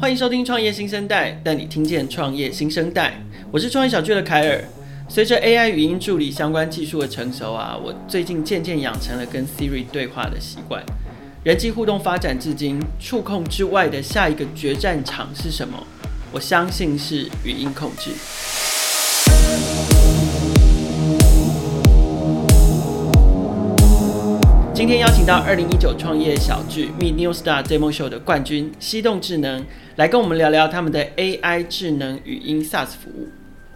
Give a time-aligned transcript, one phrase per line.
[0.00, 3.20] 欢迎收听创业新生代，带你听见创业新生代。
[3.50, 4.62] 我是创业小聚的凯尔。
[5.08, 10.84] 随着 AI 语音助理相关技术的成熟啊，我最近渐渐养成了跟 Siri 对话的习惯。
[11.42, 15.76] 人际互动发展至今，触控之外的下一个决战场是什么？
[16.30, 18.12] 我相信是语音控制。
[24.78, 29.66] 今天邀请到二零一九创业小聚 Meet New Star Demo Show 的冠军西动智能，
[29.96, 33.26] 来跟我们聊聊他们的 AI 智能语音 SaaS 服务。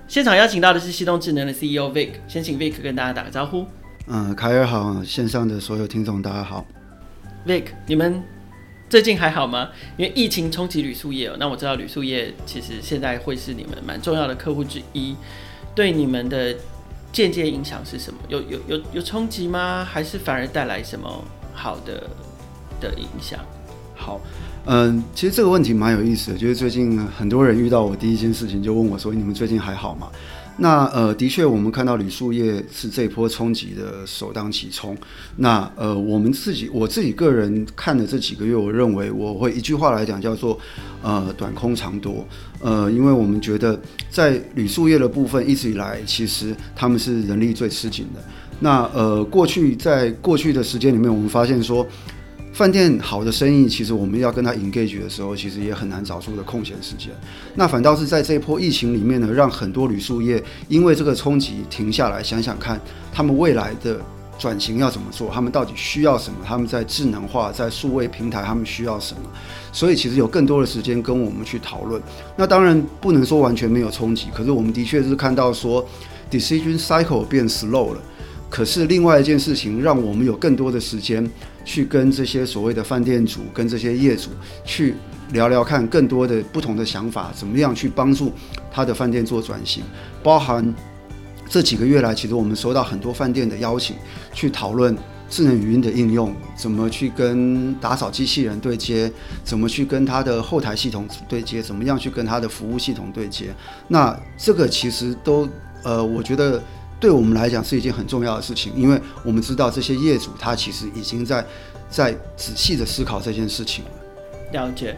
[0.07, 3.67] 现场邀请到的是西动智能的 CEO Vic，先请 Vic 跟大家打个招呼。
[4.07, 6.65] 嗯，凯尔好，线上的所有听众大家好。
[7.45, 8.23] Vic，你们
[8.89, 9.71] 最近还好吗？
[9.97, 15.17] 因为疫情冲击旅宿业哦，那我知道旅宿业其实现在会是你们蛮重要的客户之一，
[15.75, 16.55] 对你们的。
[17.13, 18.19] 间接影响是什么？
[18.29, 19.85] 有有有有冲击吗？
[19.85, 22.09] 还是反而带来什么好的
[22.81, 23.39] 的影响？
[23.95, 24.21] 好，
[24.67, 30.11] 嗯，其实这个问题蛮有意思的，就是最近很多人遇到我第一件事情就问我说：“你们最近还好吗？”
[30.63, 34.97] 那呃，的确，我们看到旅宿业是这波冲击的首当其冲。
[35.35, 40.57] 那呃，我们自己我自己个人看的这几个月，我认为我会一句话来讲，叫做
[41.03, 42.25] 呃短空长多。
[42.61, 43.77] 呃，因为我们觉得
[44.09, 48.23] 在旅宿业的部分，一直以来其实他们是人力最吃紧的。
[48.61, 51.85] 那呃，过去在过去的时间里面，我们发现说。
[52.53, 57.09] 饭店好的生意，其实我们要跟他 engage 的时候，其实也很难找出的空闲时间。
[57.55, 62.79] 那反倒是在这一波疫情里面呢，让很多旅宿业因为这个冲击停下来，想想看
[63.11, 63.99] 他们未来的
[64.39, 69.23] 转型要怎么做，他们到底需要什么，他们在智能化、在数位平台他们需要什么。
[69.73, 72.03] 所以其实有更多的时间跟我们去讨论。
[72.37, 75.83] 那当然不能说完全没有冲击，可是我们的确是看到说
[76.31, 78.01] decision cycle 变 slow 了。
[78.51, 81.27] 可是另外一件事情，让我们有更多的时间
[81.65, 84.31] 去跟这些所谓的饭店主、跟这些业主
[84.65, 84.95] 去
[85.33, 88.33] 聊聊看，更多的不同的想法，怎么样去帮助
[88.71, 89.83] 他的饭店做转型。
[90.23, 90.75] 包含
[91.49, 93.97] 这几个月来，其实我们收到很多饭店的邀请，
[94.33, 94.97] 去讨论
[95.29, 99.11] 智能语音的应用，怎么去跟打扫机器人对接，
[99.45, 103.55] 怎么去跟他的后台系统对接，怎么样去跟他的服务系统对接。
[103.89, 105.49] 那这个其实都
[105.83, 106.63] 呃，我觉得。
[107.03, 111.45] 对我们来讲是一件很重要的事情，因为我们知道这些业主他其实已经在
[111.91, 113.91] 在仔细的思考这件事情了。
[114.53, 114.97] 了解，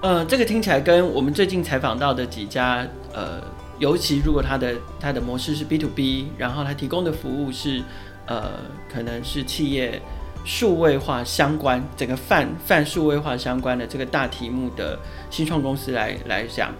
[0.00, 3.42] 呃，这个听起来跟我们最近采访到的几家，呃，
[3.78, 7.82] 尤其如果他的他的模式是 B to B，然后他提供的服务是，
[8.24, 8.52] 呃，
[8.90, 10.00] 可能是企业
[10.46, 14.98] 数位化相关，整个泛泛数位化相关的这个大题目的
[15.30, 16.72] 新创公司来来讲。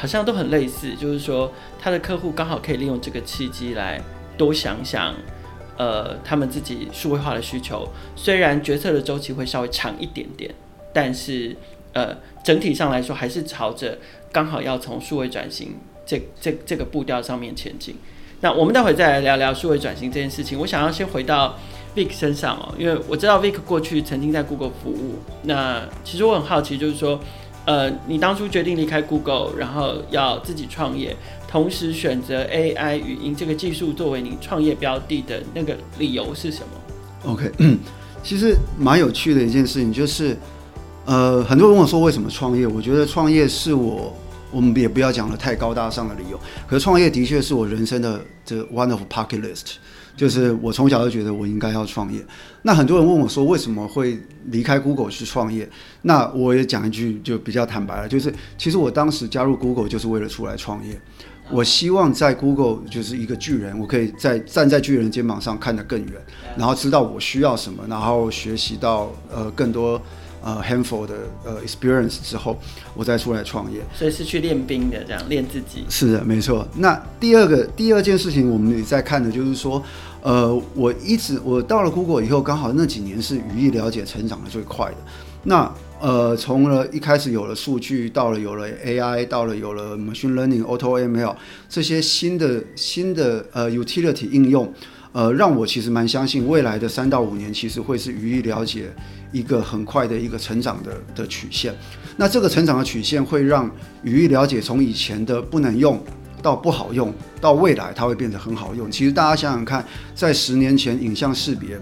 [0.00, 4.00] 好像都很类似，就是说他的客户刚好可以利用这个契机来
[4.38, 5.14] 多想想，
[5.76, 7.86] 呃，他们自己数位化的需求。
[8.16, 10.50] 虽然决策的周期会稍微长一点点，
[10.94, 11.54] 但是
[11.92, 13.98] 呃，整体上来说还是朝着
[14.32, 17.94] 刚好要从数位转型这这这个步调上面前进。
[18.40, 20.58] 那我们待会再来聊聊数位转型这件事情。
[20.58, 21.58] 我想要先回到
[21.94, 25.16] Vic 身上哦，因为我知道 Vic 过去曾经在 Google 服务。
[25.42, 27.20] 那其实我很好奇，就是说。
[27.66, 31.14] 呃，你当初决定离开 Google，然后要自己创业，
[31.46, 37.50] 同时选择 AI 语音这个技术作为你创业标的的那个理由是什么？OK，
[38.22, 40.36] 其实蛮有趣的一件事情，就是
[41.04, 44.16] 呃，很多人问我说为什么创业，我觉得创业是我，
[44.50, 49.74] 我们也不要讲的太高大上的理由，可是创业的确是我人生的这 one of bucket list。
[50.16, 52.20] 就是我从小就觉得我应该要创业。
[52.62, 55.68] 那很多人问我说，为什么会离开 Google 去创业？
[56.02, 61.00] 那我也讲一句就比较坦白了，就是其实我当时加入 Google 就是为了出来创业。
[61.50, 66.12] 我希望在 Google 就是一个巨人，我可以在站在巨人肩膀上看得更远，
[66.56, 70.00] 然后知道我需要什么，然后学习到呃更多。
[70.42, 72.58] 呃，handful 的呃 experience 之后，
[72.94, 75.84] 我再出来创业，所以是去练兵的，这样练自己。
[75.90, 76.66] 是的，没错。
[76.76, 79.82] 那第二个第二件事情，我们也在看的，就是说，
[80.22, 84.96] 呃，我一直我到了 Google 以后，刚好那几年是语义了解成长的最快的。
[85.42, 91.36] 那呃，从了一开始有了数据，到了有了 AI，到了有了 machine learning、AutoML
[91.68, 94.72] 这些新的新的呃 utility 应用。
[95.12, 98.90] 呃，让我其实蛮相信未来的三到五年，其实会是语义了解
[99.32, 101.74] 一个很快的一个成长的的曲线。
[102.16, 103.68] 那这个成长的曲线会让
[104.04, 106.00] 语义了解从以前的不能用
[106.40, 108.88] 到不好用，到未来它会变得很好用。
[108.90, 111.78] 其实大家想想看，在十年前，影像识别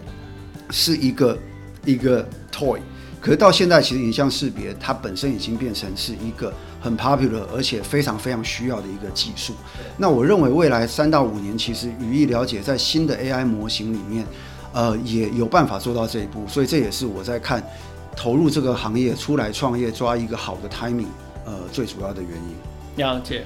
[0.70, 1.38] 是一个
[1.84, 2.80] 一个 toy。
[3.20, 9.54] 可是到现在，其实影像识别它本身已经变成是一个很 popular 而且非常非常需要的一个技术。
[9.96, 14.24] 那我认为未来三到五年，其实语义了解在新的 AI 模型里面，
[14.72, 16.46] 呃，也有办法做到这一步。
[16.46, 17.62] 所以这也是我在看
[18.14, 21.06] 投入这个行业出来创业抓一个好的 timing，
[21.44, 23.04] 呃最主要的原因。
[23.04, 23.44] 了解。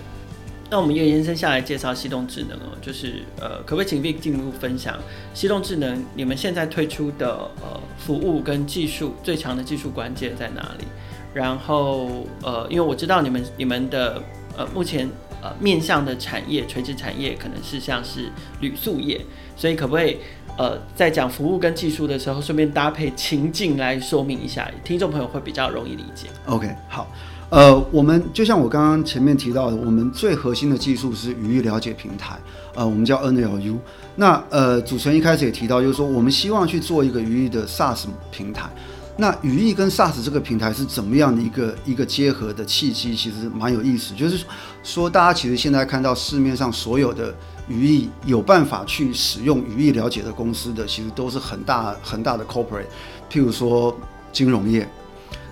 [0.72, 4.98] 那我们又延伸下来介绍西动智能哦，就是呃，可不可以请 Vic 进一步分享
[5.34, 7.28] 西动智能你们现在推出的
[7.60, 10.86] 呃服务跟技术最强的技术关键在哪里？
[11.34, 14.22] 然后呃，因为我知道你们你们的
[14.56, 15.06] 呃目前
[15.42, 18.32] 呃面向的产业垂直产业可能是像是
[18.62, 19.20] 铝塑业，
[19.54, 20.16] 所以可不可以
[20.56, 26.28] 呃在讲服务跟技术的时候，顺便搭配情境来说明一下，听众朋友会比较容易理解。
[26.46, 27.06] OK，好。
[27.52, 32.40] 呃，我们就像我刚刚前面提到的，我们最核心的技术是语义了解平台，
[32.74, 33.76] 呃，我们叫 NLU。
[34.16, 38.70] 那呃，主持人一开始也提到，就是说我们希望去做一个语义的 SaaS 平台。
[39.18, 43.14] 那语义跟 SaaS 这个平台是怎么样的一个一个结合的契机？
[43.14, 44.46] 其实蛮有意思，就是
[44.82, 47.34] 说大家其实现在看到市面上所有的
[47.68, 52.86] 语义有办法去使用语义了解的公司的，其实都是很大很大的 corporate，
[53.30, 53.94] 譬如说
[54.32, 54.88] 金融业。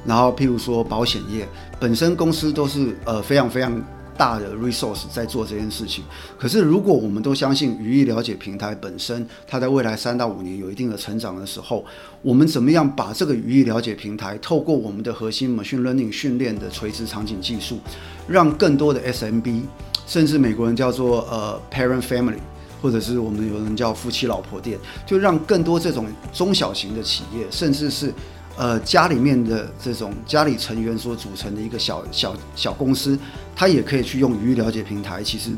[0.04, 1.46] 然后，譬如说保险业
[1.78, 3.82] 本身公司都是呃非常非常
[4.16, 6.04] 大的 resource 在做这件事情。
[6.38, 11.84] 可是，如果我们都相信语义了解平台本身，它在未来三到五年有一定的成长的时候，
[12.22, 17.78] 我们怎么样把这个语义了解平台透过我们的核心 machine learning 训练的垂直场景技术，
[18.26, 19.62] 让更多的 SMB，
[20.06, 22.38] 甚至美国人叫做呃 parent family，
[22.82, 28.12] 或者是我们有人叫夫妻老婆店，就让更多这种中小型的企业，甚至是
[28.56, 33.18] 呃，家里面的这种家里成员所组成的一个小小小公司，
[33.56, 35.22] 它也可以去用语义了解平台。
[35.22, 35.50] 其实，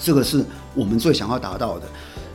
[0.00, 1.86] 这个是我们最想要达到的。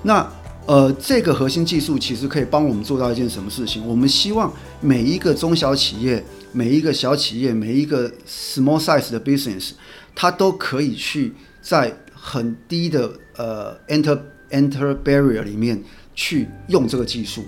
[0.04, 0.26] 那
[0.68, 3.86] 呃，这个核心技术其实可以帮我们做到一件什么事情？
[3.86, 6.24] 我们希望每一个中小企业、
[6.54, 9.72] 每一个小企业、每一个 small size 的 business，
[10.16, 14.18] 它都可以去在很低的呃 enter
[14.52, 15.84] enter barrier 里面
[16.14, 17.44] 去用这个技术。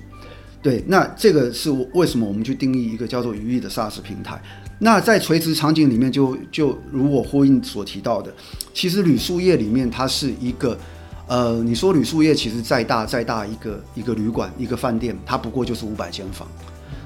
[0.64, 4.42] 对，那这个是为什么我们去定义一个叫做语义的 SaaS 平台？
[4.80, 8.34] 那在垂直场景里面就，就如我呼应所提到的，
[8.74, 10.78] 其实旅宿业里面它是一个，
[11.28, 16.48] 呃，你说旅宿业其实再大再大一个一个旅馆一个饭店，它不过就是五百间房，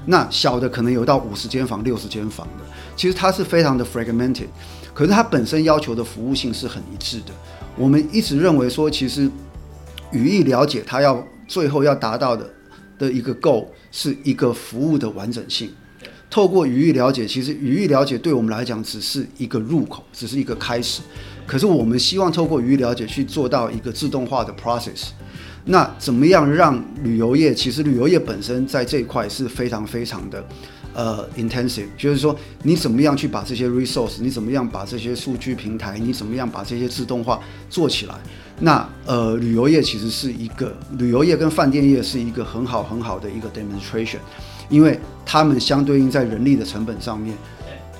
[0.06, 2.64] 那小的可能有到五十间房、六十间房的，
[2.96, 4.46] 其实它是非常的 fragmented，
[4.94, 7.32] 可是它本身要求的服务性是很一致的。
[7.76, 9.28] 我们一直认为说，其实
[10.12, 12.48] 语义了解它要最后要达到的。
[12.98, 15.70] 的一个 goal 是一个服务的完整性。
[16.30, 21.00] 透过语义了解，其实语义了解对我们来讲只是一个入口，只是一个开始。
[21.46, 25.08] 可是我们希望透过语义了解去做到一个自动化的 process。
[25.64, 27.54] 那怎么样让旅游业？
[27.54, 30.46] 其实旅游业本身在这一块是非常非常的
[30.94, 37.40] 呃 intensive，就是说你怎么样去把这些 resource，你怎么样把这些数据平台，你怎么样把这些自动化
[37.70, 38.14] 做起来？
[38.60, 44.18] 那呃，旅游业其实是一个旅游业跟饭店业是一个很好很好的一个 demonstration，
[44.68, 47.36] 因为他们相对应在人力的成本上面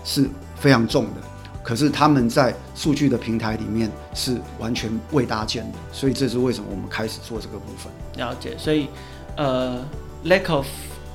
[0.05, 1.21] 是非常重的，
[1.63, 7.93] 可是他们在数据的平台里面是完全未搭建的，所以这是为什么我们开始做这个部分。
[8.17, 8.89] 了解，所以
[9.37, 9.85] 呃
[10.25, 10.67] ，lack of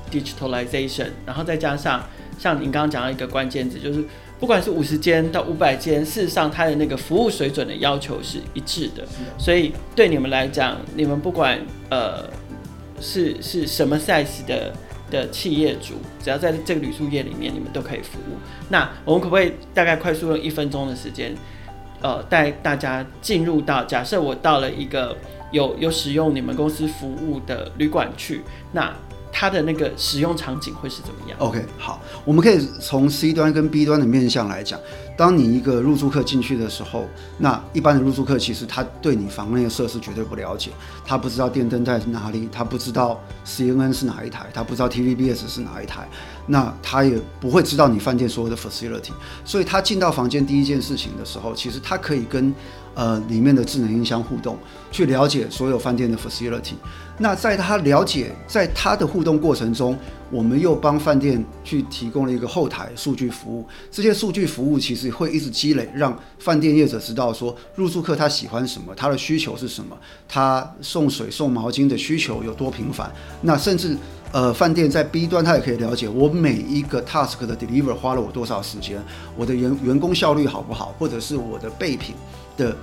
[0.09, 2.01] digitalization，然后再加上
[2.39, 4.05] 像您刚刚讲到一个关键字就是。
[4.43, 9.01] 不管是五十间到五百间，事实上它的那个服务水准的要求是一致的，
[9.37, 11.57] 所以对你们来讲，你们不管
[11.89, 12.25] 呃
[12.99, 14.73] 是是什么 size 的
[15.09, 18.35] 的企业主，只要在这个旅宿业里面，你们都可以服务。
[18.67, 21.33] 那我们可不可以大概快速用一分钟的时间，
[22.01, 25.15] 呃，带大家进入到假设我到了一个
[25.53, 28.41] 有有使用你们公司服务的旅馆去，
[28.73, 28.93] 那。
[29.33, 34.79] 它的那个使用场景会是怎么样？OK，好，我们可以从 C 端跟 B 端的面向来讲。
[35.15, 40.71] 当你一个入住客进去的时候，那一般的入住客其实他对你房内的设施绝对不了解，
[41.05, 46.07] 他不知道电灯在哪里，他不知道 CNN 是哪一台，他不知道 TVBS 是哪一台，
[46.47, 49.11] 那他也不会知道你饭店所有的 facility。
[49.45, 52.53] 所以他进到房间第一件事情的时候，其实他可以跟
[52.95, 54.57] 呃里面的智能音箱互动，
[54.91, 56.73] 去了解所有饭店的 facility。
[57.19, 59.97] 那在他了解，在他的互动过程中，
[60.33, 63.63] 我们又帮饭店去提供了一个后台数据服务。
[63.91, 69.95] 这些数据服务其实会一直积累，让饭店业者知道说入住客他喜欢什么，他的需求是什么，
[70.27, 73.11] 他送水送毛巾的需求有多频繁。
[73.41, 73.95] 那甚至
[74.31, 78.99] 呃，饭店在 B 端他也可以了解我每一个 task 的 deliver 花了我多少时间，
[79.37, 82.15] 我的员员工效率好不好，或者是我的备品
[82.57, 82.75] 的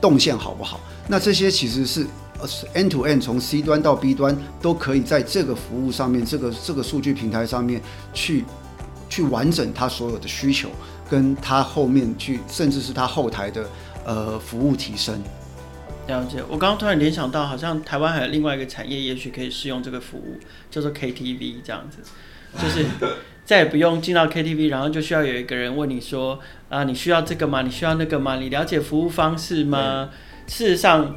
[0.00, 0.80] 动线好不好。
[1.06, 2.06] 那这些其实是。
[2.74, 7.80] End to end 从 C 端到 B 端都可以在这个服务上面，这个这个数据平台上面
[8.12, 8.44] 去
[9.08, 10.70] 去完整它所有的需求，
[11.10, 13.68] 跟它后面去，甚至是它后台的
[14.04, 15.22] 呃服务提升。
[16.06, 20.38] 了解，我刚刚突然联想到，好像台湾还有另外一个产业，也许可以适用这个服务，
[20.70, 21.98] 叫做 KTV 这样子。
[22.60, 22.84] 就是
[23.44, 27.62] 再也不用进到 KTV，然后就需要有一个人问你说啊，你需要这个吗？
[27.62, 28.36] 你需要那个吗？
[28.36, 30.10] 你了解服务方式吗？
[30.48, 31.14] 事实上，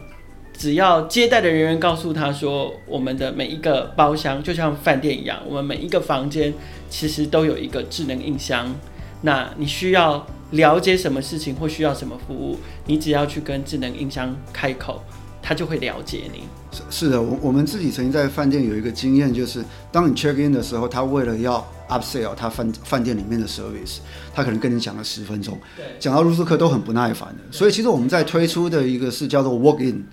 [0.55, 6.53] 只要接待的人员告诉他说，我们的每一个包厢就像饭店一样，我们每一个房间
[6.89, 8.73] 其实都有一个智能音箱。
[9.21, 15.01] 那你需要了解什么事情或需要什么服务，你只要去跟智能音箱开口，
[15.41, 16.43] 他就会了解你。
[16.71, 23.97] 是是的，我我们自己曾经在饭店有一个经验，就是当你 check in 的时候，他为了要 upsell 他饭饭店里面的 service，
[24.33, 25.57] 他可能跟你讲了十分钟，
[25.99, 27.43] 讲到入住客都很不耐烦的。
[27.51, 30.05] 所以其实我们在推出的一个是叫做 walk in。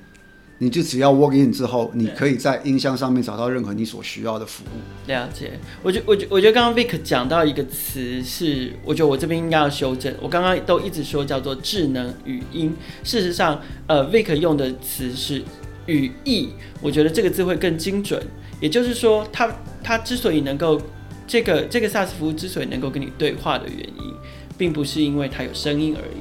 [0.63, 5.11] 你就只要 walk in 之后，你可以在音箱上面找到任何你所需要的服务。
[5.11, 5.53] 了解，
[5.83, 10.15] 我觉我觉我觉得刚刚 Vic 讲到一个词是，我觉得我这边应该要修正。
[10.21, 15.43] 我刚刚都一直说叫做智能语音，事实上，呃，Vic 用的词是
[15.87, 16.51] 语义，
[16.83, 18.23] 我觉得这个字会更精准。
[18.61, 19.51] 也就是说，它
[19.83, 20.79] 它之所以能够
[21.27, 24.15] 这个这个 SaaS 服务之所以能够跟你对话的原因，
[24.59, 26.21] 并不是因为它有声音而已，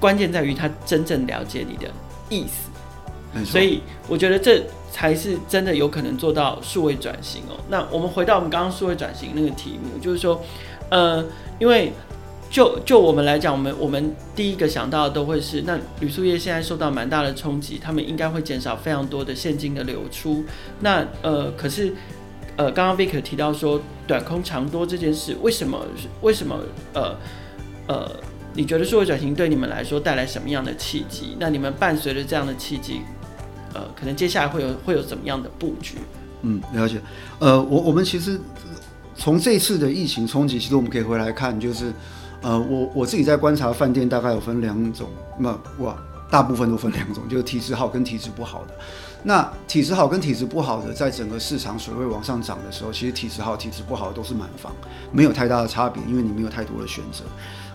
[0.00, 1.92] 关键在于它真正了解你的
[2.30, 2.69] 意思。
[3.44, 7.54] 所以我觉得这才是真的有可能做到数位转型哦。
[7.68, 10.42] 那我们回到我们刚刚数位转型那个题目，就是说，
[10.90, 11.24] 呃，
[11.60, 11.92] 因为
[12.50, 20.44] 就就我们来讲，我们我们第一个想到的都会是，那旅宿业现在受到蛮大的冲击，他们应该会减少非常多的现金的流出。
[20.80, 21.94] 那呃，可是
[22.56, 25.86] 呃，刚刚 Vic 提到说短空长多这件事，为什么
[26.22, 26.58] 为什么
[26.94, 27.16] 呃
[27.86, 28.10] 呃，
[28.54, 31.36] 你觉得数位转型对你们来说带来什么样的契机？
[31.38, 33.02] 那你们伴随着这样的契机？
[33.74, 35.98] 呃，可能接下来会有会有怎么样的布局？
[36.42, 37.00] 嗯，了解。
[37.38, 38.40] 呃，我我们其实
[39.14, 41.92] 从这次的疫情冲击，其实我们可以回来看，就是
[42.40, 45.08] 呃，我我自己在观察饭店，大概有分两种，
[45.38, 45.96] 那哇，
[46.30, 48.74] 大部分都分两种，就是体质好跟体质不好的。
[49.22, 54.72] 那体质好跟体质不好的，在整个市场水位往上涨的时候，其实体质好、体质不好的都是满房，
[55.12, 57.24] 没有太大的差别，因为你没有太多的选择。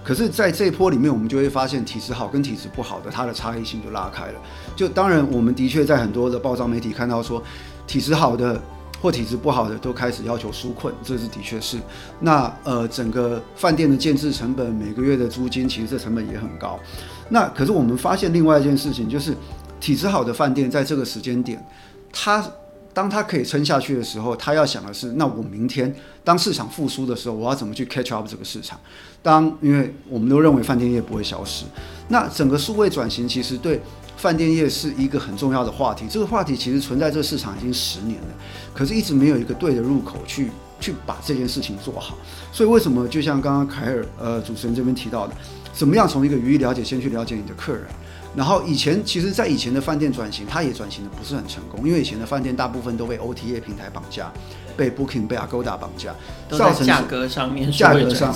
[0.03, 4.33] 可是，在这一波里面，我们就会发现体质好跟体质不好的，它的差异性就拉开了。
[4.75, 7.41] 就当然，我们的确在很多的报章媒体看到说，
[7.87, 8.61] 体质好的
[9.01, 11.79] 或体质不好的都开始要求纾困，这是的确是。
[12.19, 16.79] 那呃，整个饭店的建制成本，每个月的租金，其实这成本也很高。
[17.27, 19.35] 那可是我们发现另外一件事情，就是
[19.79, 21.65] 体质好的饭店在这个时间点，
[22.11, 22.43] 他。
[22.95, 28.79] 当他可以撑下去的时候，他要想的是：那我明天当市场复苏的时候，我要怎么去 catch up 这个市场？
[29.21, 31.65] 当因为我们都认为饭店业不会消失，
[32.07, 33.81] 那整个数位转型其实对
[34.15, 36.05] 饭店业是一个很重要的话题。
[36.09, 38.27] 这个话题其实存在这个市场已经十年了，
[38.73, 42.17] 可是一直没有一个对的入口去去把这件事情做好。
[42.53, 45.33] 所以为什么就像刚刚凯尔呃主持人这边提到的，
[45.73, 47.83] 怎么样从一个语义了解先去了解你的客人？
[48.35, 54.29] 然后以前，其实，在以前的饭店转型，它也转型的不是很成功，因为以前的饭店大部分都被 OTA 平台绑架，
[54.75, 56.13] 被 Booking、被 Agoda 绑架，
[56.49, 58.35] 造成价格上面价格上，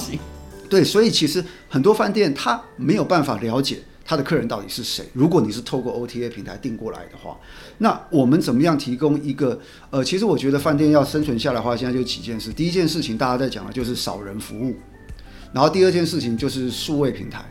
[0.70, 5.06] 对，所以其实很多饭店它没有办法了解他的客人到底是谁。
[5.14, 7.38] 如果你是透过 OTA 平台订过来的话，
[7.80, 9.60] 那我们怎么样提供一个？
[9.90, 12.54] 呃，其实我觉得饭店要生存下来的话，现在就几件事。
[12.54, 14.76] 第一件事情大家在讲的就是少人服务，
[15.52, 17.44] 然后第二件事情就是数位平台。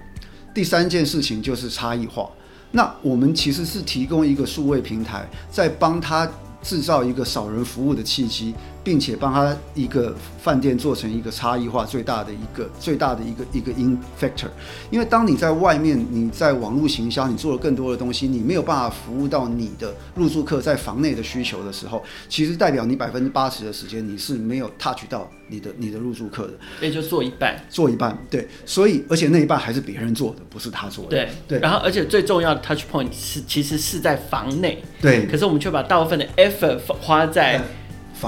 [0.54, 2.28] 第三件事情就是差异化。
[2.70, 6.30] 那我们其实是提供一个数位平台，在帮他
[6.62, 8.54] 制造一个少人服务的契机。
[8.84, 14.48] 并且帮他一个饭店做成一个差异化最大的一个最大的一个一个 in factor，
[14.90, 31.28] 因为当你在外面你在网络行销，你做了更多的东西，你没有办法服务到你的入住客在房内的需求的时候，其实代表你百分之八十的时间你是没有 touch 到你的你的入住客的，所以就做一半，做一半，对，所以而且那一半还是别人做的，不是他做的，对。
[31.46, 37.58] 对，然后而且最重要的 touch point 是其实是在房内，对，可是我们却把大部分的 effort 花在。
[37.58, 37.66] 房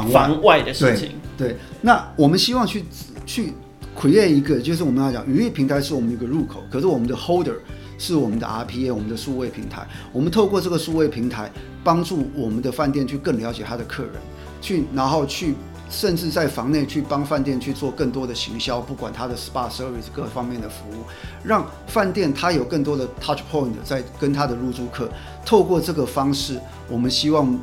[0.07, 2.85] 外，房外的事情，对，对，那我们希望去
[3.27, 3.53] 去
[3.99, 7.57] create 一个，就是我们要讲，语义平台是我们一个入口，可是我们的 holder
[7.99, 9.87] 是我们的 RPA，我们的数位平台。
[10.13, 11.51] 我们透过这个数位平台，
[11.85, 14.13] 帮助我们的饭店去更了解他的客人，
[14.61, 15.55] 去然后去
[15.91, 21.03] 甚至在房内去帮饭店去做更多的行销，不管他的 SPA service 各方面的服务，
[21.45, 25.11] 让饭店他有更多的 touch point 在跟他的入住客。
[25.45, 27.59] 透过这个方式，我们希望。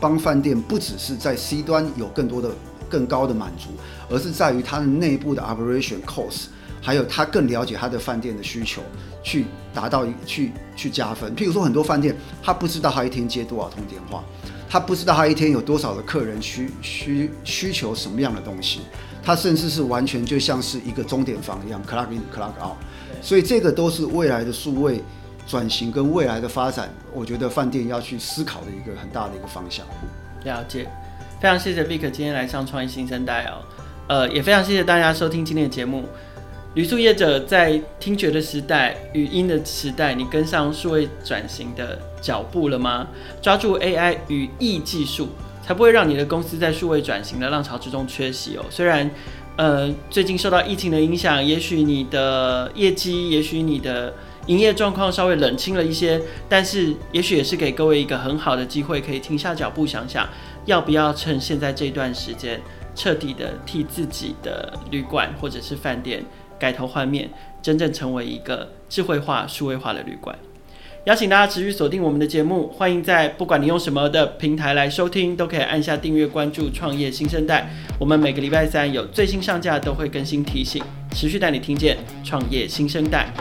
[0.00, 2.50] 帮饭店不只是在 C 端有更多的、
[2.88, 3.68] 更高的满足，
[4.08, 6.46] 而是在于它的内部的 operation cost，
[6.80, 8.80] 还有他更了解他的饭店的需求，
[9.22, 11.36] 去达到一去去加分。
[11.36, 14.24] 譬如说，很多饭店他不知道他一天接多少通电话，
[14.68, 18.80] 他不知道他一天有多少的客人需需需求什么样的东西，
[19.22, 22.76] 他甚至是完全就像是一个钟点房一样，clock in clock out。
[23.20, 25.02] 所以这个都是未来的数位。
[25.50, 29.84] 转型跟未来的发展，我觉得饭店要去思考的一个很大的一个方向。
[30.44, 30.86] 了解，
[31.40, 33.58] 非常谢谢 Vic 今天来上创业新生代哦，
[34.06, 36.04] 呃，也非常谢谢大家收听今天的节目。
[36.74, 43.08] 旅宿业者在听觉的时代、语音的时代，你跟上数位转型的脚步了吗？
[43.42, 45.30] 抓住 AI 语义技术，
[45.66, 48.64] 才不会让你的公司在数位转型的浪潮之中缺席哦。
[48.70, 49.10] 虽然，
[49.56, 54.14] 呃，最近受到疫情的影响，也许你的业绩，也许你的
[54.46, 60.28] 营业状况稍微冷清了一些，但是也许也是给各位一个很好的机会，可以停下脚步想想，
[60.66, 62.60] 要不要趁现在这段时间，
[62.94, 66.24] 彻底的替自己的旅馆或者是饭店。
[66.58, 67.30] 改头换面，
[67.62, 70.38] 真正成为一个智慧化、数位化的旅馆。
[71.04, 77.70] 邀请大家持续锁定我们的节目，欢迎在不管你用什么的平台来收听，都可以按下订阅关注“创业新生代”。
[77.98, 83.32] 我们每个礼拜三有最新上架，都会更新提醒，持续带你听见创业新生代。